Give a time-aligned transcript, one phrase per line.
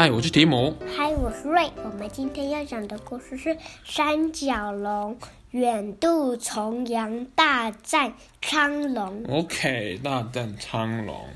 [0.00, 0.74] 嗨，我是提姆。
[0.96, 1.70] 嗨，我是瑞。
[1.84, 3.50] 我们今天要讲的故事是
[3.84, 5.18] 《三角龙
[5.50, 9.22] 远渡重洋大战苍龙》。
[9.30, 11.28] OK，大战苍龙。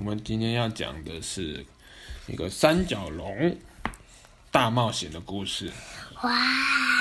[0.00, 1.64] 我们今天要讲的是
[2.26, 3.56] 一个三角龙
[4.50, 5.70] 大冒险的故事。
[6.24, 6.32] 哇！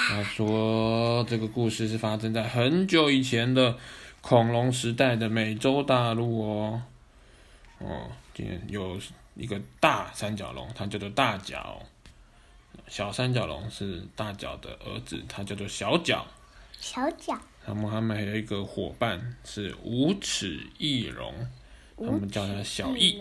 [0.08, 3.76] 他说这个故事是发生在很久以前的
[4.22, 6.84] 恐龙时代的美洲大陆哦。
[7.80, 9.00] 哦，今天有
[9.36, 11.82] 一个大三角龙，它叫做大角；
[12.88, 16.26] 小三角龙是大角的儿子，它叫做小角。
[16.80, 17.40] 小角。
[17.68, 21.34] 那么他们还有一个伙伴是无齿翼龙，
[21.98, 23.20] 他们叫它小翼，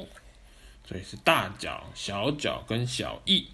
[0.86, 3.48] 所以是大角、小角跟小翼。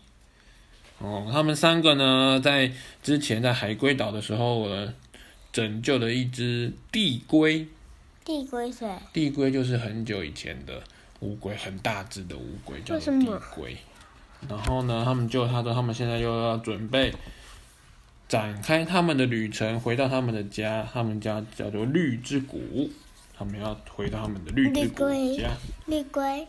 [0.98, 4.92] 哦，他们三个呢，在之前在海龟岛的时候呢，
[5.52, 7.66] 拯救了一只地龟。
[8.24, 8.86] 地龟是？
[9.12, 10.82] 地龟就是很久以前的
[11.20, 12.98] 乌龟，很大只的乌龟，叫
[13.54, 13.76] 龟。
[14.48, 17.12] 然后呢，他们就他说他们现在又要准备
[18.26, 22.90] 展开他们的旅程，回到他们的家，他们家叫做绿之谷，
[23.36, 25.50] 他们要回到他们的绿之谷家。
[25.86, 26.46] 绿龟。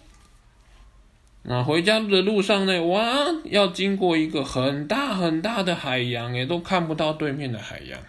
[1.43, 3.03] 那回家的路上呢，哇，
[3.45, 7.99] 要经过一个很大很大的海洋，也都看不到对面的海洋，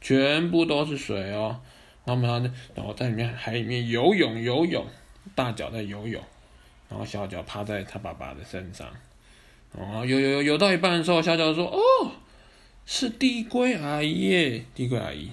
[0.00, 1.60] 全部都是水哦。
[2.06, 4.86] 他们呢，然后在里面海里面游泳游泳，
[5.34, 6.22] 大脚在游泳，
[6.88, 8.88] 然后小脚趴在他爸爸的身上，
[9.76, 12.12] 然后游游游游到一半的时候，小脚说：“哦，
[12.86, 15.30] 是地龟阿姨耶，帝龟阿姨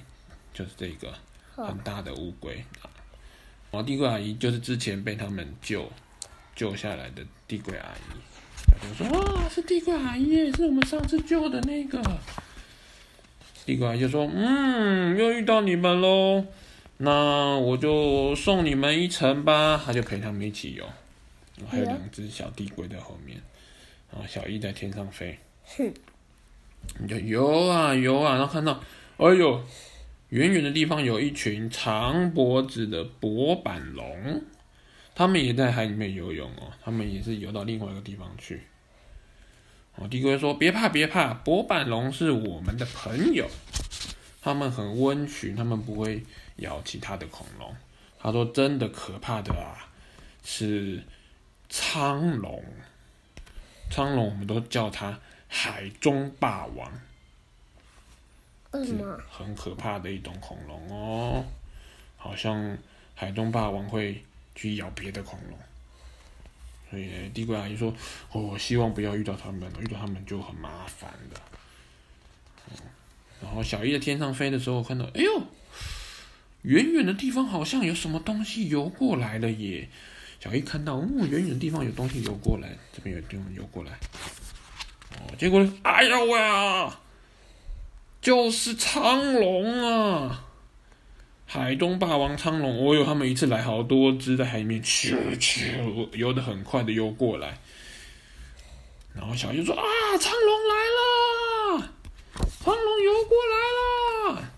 [0.54, 1.14] 就是这个
[1.56, 2.54] 很大的乌龟。”
[3.72, 5.92] 然后帝龟阿姨就是之前被他们救。
[6.56, 8.14] 救下来的地龟阿姨，
[8.70, 12.00] 小脚说：“哇，是地龟阿姨，是我们上次救的那个。”
[13.66, 16.46] 地龟阿姨就说：“嗯，又遇到你们喽，
[17.04, 20.86] 那我就送你们一程吧。”他就陪他们一起游，
[21.68, 23.38] 还有两只小帝龟在后面，
[24.12, 25.38] 然后小翼在天上飞。
[25.66, 25.94] 哼，
[27.00, 28.82] 你就游啊游啊，然后看到，
[29.18, 29.64] 哎呦，
[30.30, 34.42] 远远的地方有一群长脖子的薄板龙。
[35.16, 38.62] 他们也在海里面游泳哦，他们也是游到另外一个地方去。
[39.96, 43.48] 哦，地龟说：“别怕，别怕，薄板龙是我们的朋友，
[44.44, 46.24] 他们很温驯，他们不会
[46.58, 47.76] 咬其他的恐龙。”
[48.20, 49.90] 他说：“真的可怕的啊，
[50.44, 51.02] 是
[51.70, 52.64] 苍龙，
[53.90, 55.18] 苍龙我们都叫它
[55.48, 56.92] 海中霸王。
[58.74, 58.94] 是？
[59.30, 61.46] 很可怕的一种恐龙哦，
[62.18, 62.78] 好像
[63.16, 64.24] 海中霸王会。”
[64.56, 65.58] 去咬别的恐龙，
[66.88, 67.92] 所以地龟阿姨说
[68.32, 71.42] ：“我、哦、希望不要遇到他们，遇到他们就很麻烦的。”
[73.46, 75.42] 然后小翼在天上飞的时候，看到，哎呦，
[76.62, 79.90] 远远的地方好像有什么东西游过来了耶！
[80.40, 83.92] 小翼看到，哦，远远的地方有东西游过来，这边有地方游过来。
[85.18, 87.00] 哦，结果，哎呦喂啊，
[88.22, 90.46] 就是苍龙啊！
[91.46, 97.60] 海东霸王苍龙，哦呦，他们一次来好多只，在海里面咻咻游得很快的游过来。
[99.14, 99.84] 然后小鱼说：“啊，
[100.20, 101.03] 苍龙来了，
[102.64, 104.52] 苍龙游过来了。”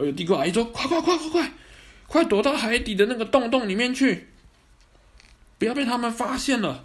[0.00, 1.52] 哎呦，帝龟阿姨说：“快快快快快，
[2.06, 4.28] 快躲到海底的那个洞洞里面去，
[5.58, 6.84] 不要被他们发现了。”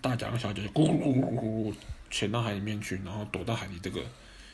[0.00, 1.74] 大脚和小脚就咕咕咕咕咕咕
[2.10, 4.00] 潜到海里面去，然后躲到海底这个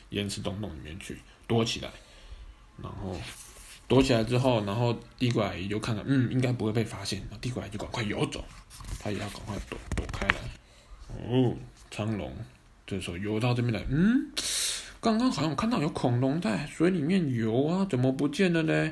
[0.09, 1.17] 岩石洞洞里面去
[1.47, 1.89] 躲起来，
[2.81, 3.15] 然后。
[3.85, 7.21] 躲起来之后，然后帝龟阿姨就看看，嗯，应该不会被发现。
[7.41, 8.43] 帝龟阿姨就赶快游走，
[8.97, 10.35] 他也要赶快躲躲开来。
[11.09, 11.53] 哦，
[11.91, 12.33] 苍龙
[12.87, 14.31] 这时候游到这边来，嗯，
[15.03, 18.91] 刚刚好像看到有恐龙在水里面游啊，怎么不见了呢？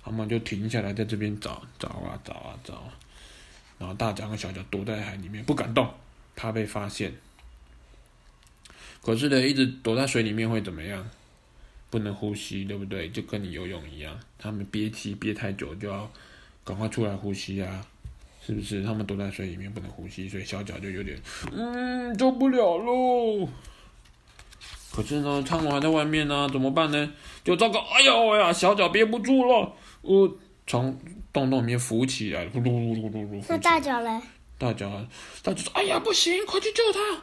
[0.00, 2.84] 他们就停下来在这边找找啊找啊找。
[3.76, 5.92] 然后大脚和小脚躲在海里面不敢动，
[6.36, 7.12] 怕被发现。
[9.02, 11.04] 可是呢，一直躲在水里面会怎么样？
[11.90, 13.08] 不能呼吸，对不对？
[13.08, 16.08] 就跟你游泳一样，他们憋气憋太久，就要
[16.62, 17.84] 赶快出来呼吸啊，
[18.46, 18.84] 是不是？
[18.84, 21.18] 他们躲在水里面不能呼吸，所以小脚就有点，
[21.50, 23.48] 嗯，受不了喽。
[24.92, 27.12] 可是呢，苍龙还在外面呢，怎么办呢？
[27.44, 29.72] 就糟糕，哎呦呀，小脚憋不住了，
[30.02, 30.98] 我从
[31.32, 33.44] 洞洞里面浮起来，噜噜噜噜噜。
[33.48, 34.20] 那大脚嘞？
[34.58, 34.90] 大脚，
[35.42, 37.22] 大脚说：“哎呀，不行，快去救他，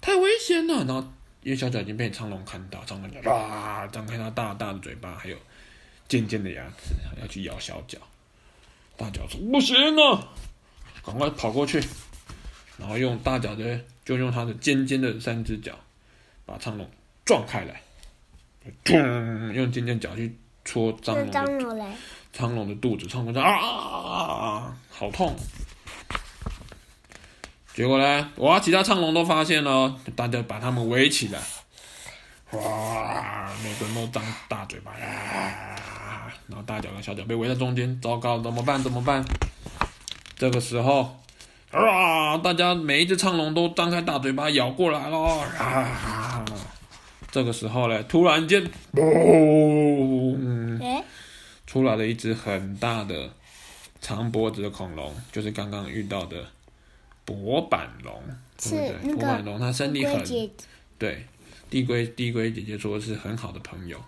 [0.00, 1.04] 太危险了。”然后。
[1.42, 5.36] 因为小脚已经被苍龙看到，苍龙就哇张开它大大的嘴巴，还有
[6.08, 7.98] 尖尖的牙齿，要去咬小脚。
[8.96, 10.26] 大脚说：“不行啊，
[11.04, 11.78] 赶快跑过去，
[12.78, 15.78] 然后用大脚的，就用它的尖尖的三只脚，
[16.46, 16.88] 把苍龙
[17.24, 17.80] 撞开来，
[19.52, 21.86] 用尖尖角去戳苍龙的
[22.32, 25.34] 苍龙的肚子，苍龙说啊，好痛！
[27.74, 31.40] 结果呢，哇，其他苍龙都发现了，大家把他们围起来，
[32.52, 38.82] 哇，每个人都张大嘴巴，啊，然后大脚跟小脚被围在中间，糟糕，怎么办？
[38.82, 39.24] 怎么办？
[40.36, 41.16] 这个时候，
[41.70, 45.18] 啊，大家每一只苍龙都张开大嘴巴咬过来了，
[45.58, 46.23] 啊，
[47.34, 51.04] 这个时候呢，突然间，嘣，欸，
[51.66, 53.28] 出来了一只很大的
[54.00, 56.46] 长脖子的恐龙，就是刚刚遇到的。
[57.26, 58.22] 薄板龙
[58.60, 59.14] 是对不对？
[59.14, 60.50] 薄板龙它身体很姐姐
[60.98, 61.24] 对，
[61.70, 63.98] 地龟地龟姐姐说是很好的朋友，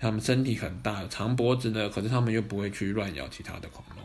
[0.00, 4.02] 它们身体很大，长脖子呢，可是它们又不会去乱咬其他的恐龙。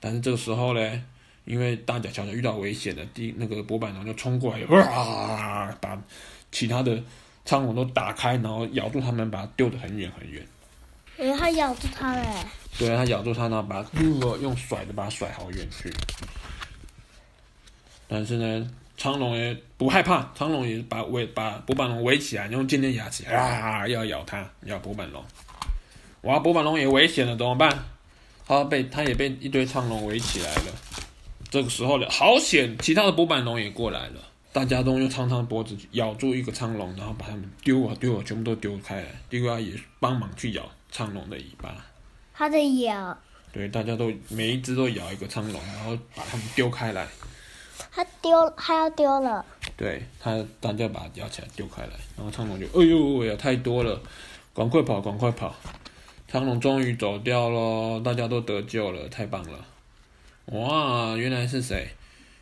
[0.00, 1.02] 但是这个时候呢，
[1.44, 5.96] 因为大脚小脚遇到危险了，第那个薄板龙就冲过来，哇，把
[6.50, 7.00] 其他的
[7.46, 10.46] 苍龙都打开，然后咬住他们，把它丢得很远很远。
[11.16, 12.22] 哎，它咬住它了。
[12.78, 15.90] 对啊，它咬住它，然后把它用甩的把它甩好远去。
[18.08, 25.24] 但是呢，苍龙也不害怕，苍龙也把围把柏板龙围起来，用尖尖牙齿啊要咬它，咬柏板龙。
[26.22, 27.70] 哇，柏板龙也危险了，怎么办？
[28.46, 30.72] 它被它也被一堆苍龙围起来了。
[31.50, 34.20] 这个时候呢，好险，其他的柏板龙也过来了，
[34.56, 39.08] 大家都用长长的脖子咬住一个苍龙，然后把它们丢啊丢啊，全部都丢开来。
[39.28, 41.76] 地瓜也帮忙去咬苍龙的尾巴。
[42.32, 43.18] 它的咬。
[43.52, 47.06] 对，大家都每一只都咬一个苍龙，然后把它们丢开来。
[47.90, 49.44] 它丢，它要丢了。
[49.76, 54.00] 对它，大家把它咬起来丢开来，然后苍龙就，哎呦哎呀，太多了，
[54.54, 55.54] 赶快跑，赶快跑！
[56.28, 59.66] 苍龙终于走掉了，大家都得救了，太棒了！
[60.46, 61.88] 哇，原来是谁？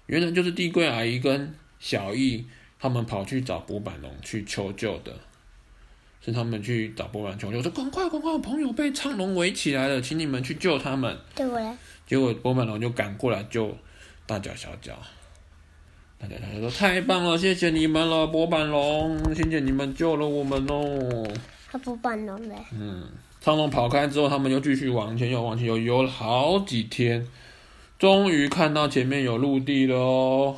[0.06, 2.44] 原来就是地龟阿姨跟小易
[2.78, 5.12] 他们跑去找柏板龙去求救的，
[6.24, 11.16] 是他们去找柏板求救，说赶快赶快，我朋友被苍龙围起来了，请你们去救他们。
[11.34, 11.46] 对？
[12.06, 13.74] 结果柏板龙就赶过来救
[14.26, 14.98] 大脚小脚。
[16.18, 21.26] 大脚小脚说太棒了，谢谢你们了，柏板龙，谢谢你们救了我们哦。
[21.70, 22.54] 他柏板龙嘞？
[22.72, 23.08] 嗯，
[23.40, 27.26] 苍龙跑开之后，他们又继续往前游，往前游，游了好几天，
[27.98, 30.56] 终于看到前面有陆地了哦。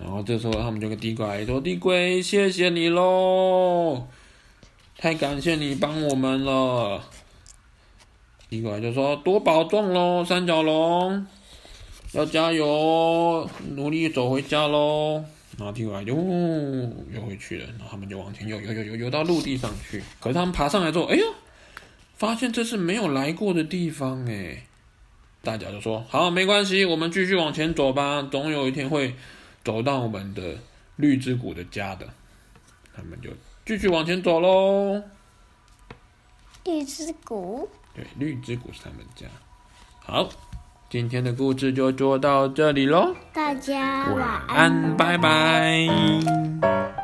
[0.00, 4.06] 然后这时候他们就跟地龟说：“地龟，谢谢你喽，
[4.96, 7.02] 太感谢你帮我们了。”
[8.48, 11.26] 地龟就说：“多保重喽，三角龙。”
[12.12, 15.22] 要加油，努力走回家喽！
[15.58, 20.02] 然后听完就游回去了，然后他们就往前游，游游游游到陆地上去。
[20.18, 21.24] 可是他们爬上来之后，哎呦，
[22.16, 24.62] 发现这是没有来过的地方哎！
[25.42, 29.14] 大家就说：“好，没关系，我们继续往前走吧，总有一天会
[29.64, 30.56] 走到我们的
[30.96, 32.08] 绿之谷的家的。”
[32.96, 33.30] 他们就
[33.64, 35.02] 继续往前走喽。
[36.64, 37.68] 绿之谷？
[37.94, 39.26] 对，绿之谷是他们家。
[40.00, 40.28] 好。
[40.90, 46.97] 今天的故事就做到这里喽，大家晚安，晚安，拜拜。